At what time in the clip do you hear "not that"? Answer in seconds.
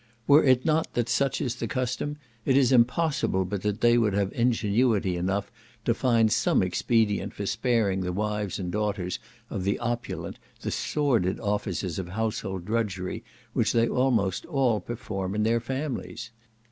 0.65-1.07